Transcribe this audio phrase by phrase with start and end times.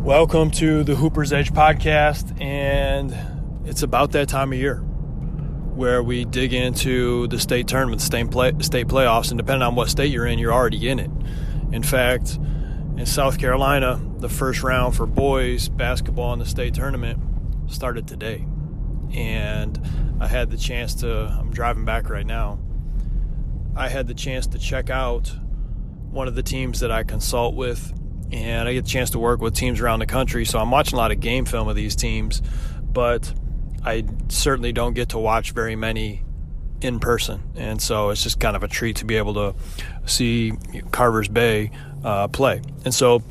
[0.00, 3.14] Welcome to the Hooper's Edge podcast, and
[3.68, 8.54] it's about that time of year where we dig into the state tournament, state, play,
[8.60, 11.10] state playoffs, and depending on what state you're in, you're already in it.
[11.70, 12.38] In fact,
[12.96, 17.20] in South Carolina, the first round for boys basketball in the state tournament
[17.70, 18.46] started today.
[19.12, 19.78] And
[20.18, 22.58] I had the chance to, I'm driving back right now,
[23.76, 25.30] I had the chance to check out
[26.10, 27.92] one of the teams that I consult with
[28.32, 30.44] and I get the chance to work with teams around the country.
[30.44, 32.42] So I'm watching a lot of game film of these teams,
[32.82, 33.32] but
[33.84, 36.22] I certainly don't get to watch very many
[36.80, 37.42] in person.
[37.56, 39.54] And so it's just kind of a treat to be able to
[40.06, 40.52] see
[40.90, 41.70] Carver's Bay
[42.04, 42.62] uh, play.
[42.84, 43.22] And so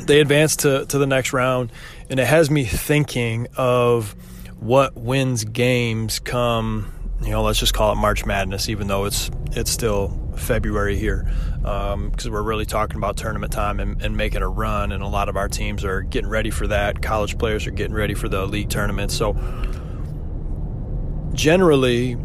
[0.00, 1.72] they advance to, to the next round,
[2.10, 4.14] and it has me thinking of
[4.58, 9.30] what wins games come you know, let's just call it March Madness, even though it's
[9.52, 14.42] it's still February here, because um, we're really talking about tournament time and, and, making
[14.42, 17.02] a run, and a lot of our teams are getting ready for that.
[17.02, 19.10] College players are getting ready for the league tournament.
[19.10, 19.34] So,
[21.32, 22.16] generally,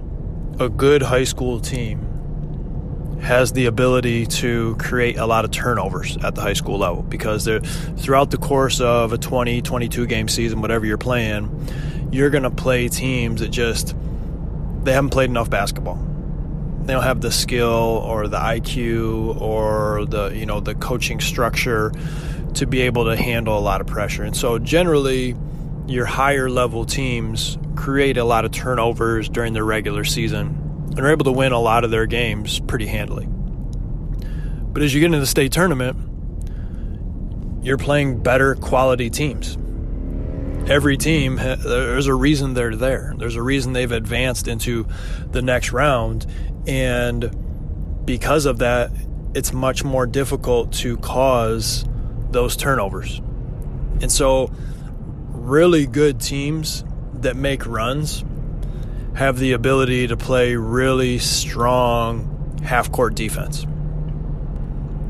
[0.60, 2.10] a good high school team
[3.22, 7.46] has the ability to create a lot of turnovers at the high school level because
[7.46, 11.50] they're throughout the course of a 20 22 game season whatever you're playing
[12.12, 13.96] you're going to play teams that just
[14.84, 15.96] they haven't played enough basketball.
[16.86, 21.92] They don't have the skill or the IQ or the you know the coaching structure
[22.56, 24.24] to be able to handle a lot of pressure.
[24.24, 25.36] And so generally
[25.88, 30.48] your higher level teams create a lot of turnovers during the regular season
[30.92, 33.28] and are able to win a lot of their games pretty handily.
[33.28, 35.98] But as you get into the state tournament,
[37.64, 39.58] you're playing better quality teams
[40.68, 44.88] every team there's a reason they're there there's a reason they've advanced into
[45.32, 46.26] the next round
[46.68, 48.92] and because of that
[49.34, 51.86] it's much more difficult to cause
[52.32, 53.20] those turnovers
[54.02, 54.52] and so
[55.30, 58.24] really good teams that make runs
[59.16, 63.66] have the ability to play really strong half court defense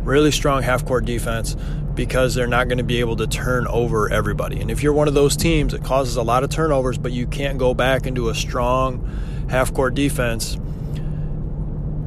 [0.03, 1.55] really strong half court defense
[1.95, 4.59] because they're not going to be able to turn over everybody.
[4.59, 7.27] And if you're one of those teams that causes a lot of turnovers, but you
[7.27, 10.57] can't go back into a strong half court defense,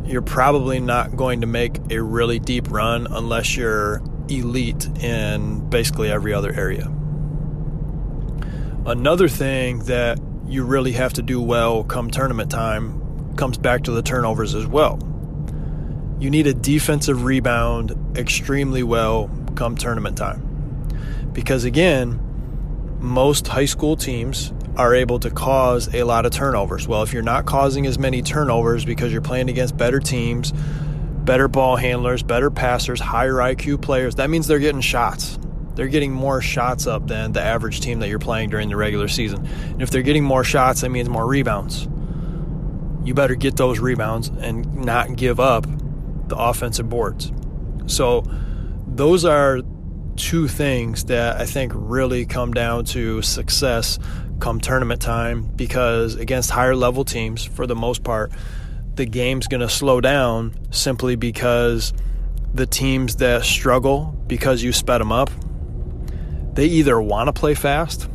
[0.07, 6.11] you're probably not going to make a really deep run unless you're elite in basically
[6.11, 6.93] every other area.
[8.87, 13.91] Another thing that you really have to do well come tournament time comes back to
[13.91, 14.99] the turnovers as well.
[16.21, 20.43] You need a defensive rebound extremely well come tournament time.
[21.33, 22.21] Because again,
[23.01, 26.87] most high school teams are able to cause a lot of turnovers.
[26.87, 31.49] Well, if you're not causing as many turnovers because you're playing against better teams, better
[31.49, 35.39] ball handlers, better passers, higher IQ players, that means they're getting shots.
[35.75, 39.09] They're getting more shots up than the average team that you're playing during the regular
[39.09, 39.47] season.
[39.47, 41.87] And if they're getting more shots, that means more rebounds.
[43.05, 45.67] You better get those rebounds and not give up
[46.29, 47.31] the offensive boards.
[47.87, 48.25] So,
[48.87, 49.61] those are
[50.17, 53.99] two things that I think really come down to success
[54.41, 58.33] come tournament time because against higher level teams, for the most part,
[58.95, 61.93] the game's going to slow down simply because
[62.55, 65.31] the teams that struggle because you sped them up,
[66.55, 68.09] they either want to play fast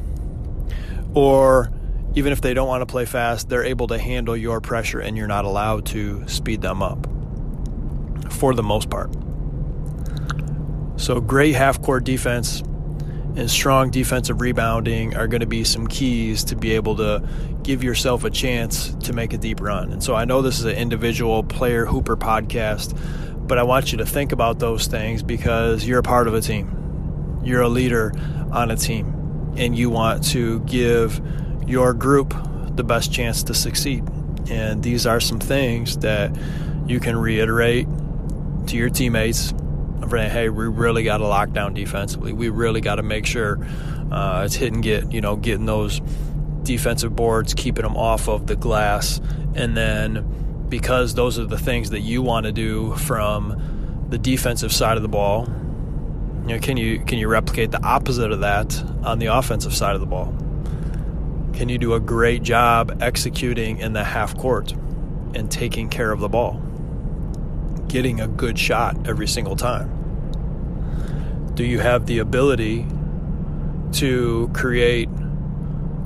[1.14, 1.72] or
[2.16, 5.16] even if they don't want to play fast, they're able to handle your pressure and
[5.16, 7.08] you're not allowed to speed them up
[8.32, 9.14] for the most part.
[10.98, 12.64] So, great half court defense
[13.36, 17.25] and strong defensive rebounding are going to be some keys to be able to
[17.64, 19.92] give yourself a chance to make a deep run.
[19.92, 22.97] And so, I know this is an individual player hooper podcast,
[23.47, 26.41] but I want you to think about those things because you're a part of a
[26.41, 28.14] team, you're a leader
[28.52, 31.22] on a team, and you want to give
[31.68, 32.34] your group
[32.75, 34.03] the best chance to succeed.
[34.50, 36.36] And these are some things that
[36.88, 37.88] you can reiterate
[38.68, 39.53] to your teammates
[40.09, 42.34] hey, we really got to lock down defensively.
[42.34, 43.59] We really got to make sure
[44.11, 46.02] uh, it's hit and get, you know, getting those
[46.64, 49.20] defensive boards, keeping them off of the glass,
[49.55, 54.72] and then because those are the things that you want to do from the defensive
[54.73, 55.47] side of the ball.
[56.43, 59.96] You know, can you can you replicate the opposite of that on the offensive side
[59.96, 60.34] of the ball?
[61.53, 64.72] Can you do a great job executing in the half court
[65.34, 66.61] and taking care of the ball?
[67.91, 69.97] Getting a good shot every single time
[71.55, 72.88] do you have the ability
[73.91, 75.09] to create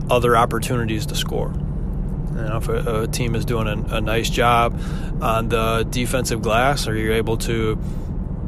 [0.10, 1.54] other opportunities to score?
[1.54, 4.78] You know, if a, a team is doing a, a, nice job
[5.22, 7.80] on the defensive glass, are you able to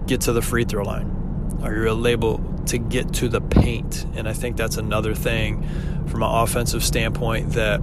[0.07, 1.59] get to the free throw line?
[1.61, 4.05] Are you able to get to the paint.
[4.15, 5.63] And I think that's another thing
[6.07, 7.81] from an offensive standpoint that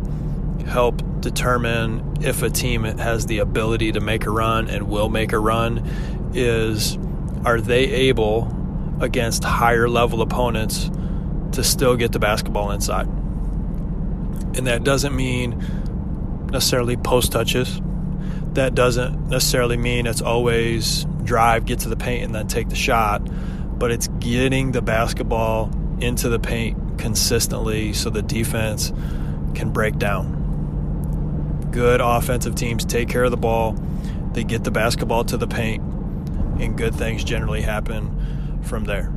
[0.67, 5.33] help determine if a team has the ability to make a run and will make
[5.33, 5.79] a run
[6.35, 6.99] is
[7.45, 8.53] are they able
[9.01, 10.91] against higher level opponents
[11.53, 13.07] to still get the basketball inside?
[14.57, 15.63] And that doesn't mean
[16.51, 17.81] necessarily post touches.
[18.53, 22.77] That doesn't necessarily mean it's always drive, get to the paint, and then take the
[22.77, 23.21] shot.
[23.79, 25.71] But it's getting the basketball
[26.01, 28.93] into the paint consistently so the defense
[29.55, 30.44] can break down.
[31.75, 33.73] Good offensive teams take care of the ball,
[34.33, 35.83] they get the basketball to the paint,
[36.61, 39.13] and good things generally happen from there.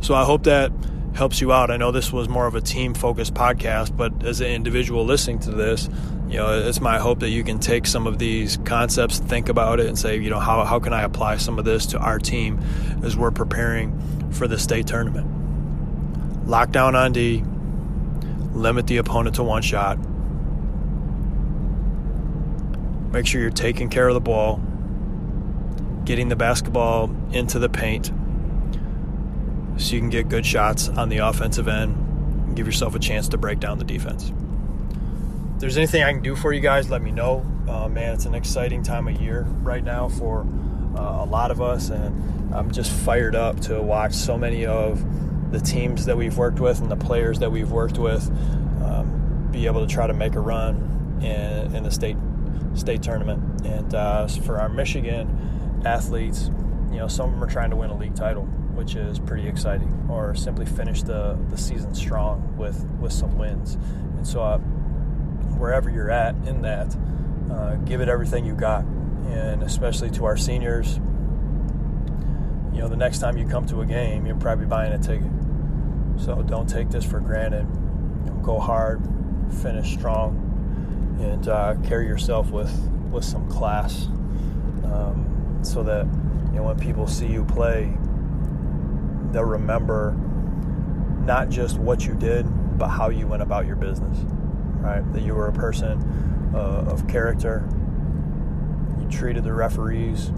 [0.00, 0.70] So I hope that
[1.12, 1.72] helps you out.
[1.72, 5.40] I know this was more of a team focused podcast, but as an individual listening
[5.40, 5.88] to this,
[6.28, 9.80] you know, it's my hope that you can take some of these concepts, think about
[9.80, 12.20] it, and say, you know, how, how can I apply some of this to our
[12.20, 12.60] team
[13.02, 15.26] as we're preparing for the state tournament?
[16.46, 17.42] Lockdown on D,
[18.56, 19.98] limit the opponent to one shot.
[23.12, 24.58] Make sure you're taking care of the ball,
[26.04, 28.10] getting the basketball into the paint
[29.76, 31.94] so you can get good shots on the offensive end
[32.46, 34.32] and give yourself a chance to break down the defense.
[35.54, 37.46] If there's anything I can do for you guys, let me know.
[37.68, 40.46] Uh, man, it's an exciting time of year right now for
[40.96, 45.04] uh, a lot of us, and I'm just fired up to watch so many of
[45.52, 48.26] the teams that we've worked with and the players that we've worked with
[48.82, 52.16] um, be able to try to make a run in, in the state
[52.74, 53.66] state tournament.
[53.66, 56.50] And uh, for our Michigan athletes,
[56.90, 59.46] you know, some of them are trying to win a league title which is pretty
[59.46, 63.74] exciting, or simply finish the, the season strong with, with some wins.
[63.74, 64.58] And so, uh,
[65.58, 66.96] wherever you're at in that,
[67.50, 68.84] uh, give it everything you got.
[69.26, 70.96] And especially to our seniors,
[72.72, 75.30] you know, the next time you come to a game, you're probably buying a ticket.
[76.16, 77.66] So don't take this for granted.
[78.42, 79.02] Go hard,
[79.62, 80.41] finish strong,
[81.22, 82.72] and uh, carry yourself with,
[83.10, 84.06] with some class
[84.84, 86.06] um, so that,
[86.52, 87.92] you know, when people see you play,
[89.30, 90.12] they'll remember
[91.24, 92.46] not just what you did,
[92.78, 94.18] but how you went about your business,
[94.80, 95.00] right?
[95.12, 97.66] That you were a person uh, of character.
[99.00, 100.32] You treated the referees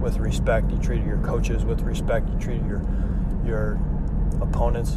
[0.00, 0.70] with respect.
[0.70, 2.28] You treated your coaches with respect.
[2.28, 2.82] You treated your
[3.44, 3.80] your
[4.40, 4.92] opponents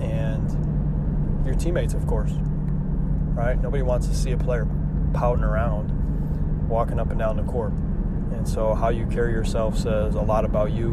[0.00, 2.32] and your teammates, of course.
[3.34, 3.60] Right?
[3.60, 4.66] Nobody wants to see a player
[5.14, 7.72] pouting around, walking up and down the court.
[7.72, 10.92] And so, how you carry yourself says a lot about you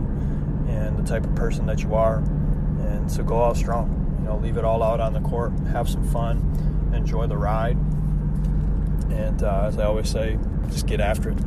[0.67, 2.17] and the type of person that you are.
[2.17, 4.17] And so, go out strong.
[4.19, 7.77] You know, leave it all out on the court, have some fun, enjoy the ride.
[9.11, 10.37] And uh, as I always say,
[10.69, 11.37] just get after it.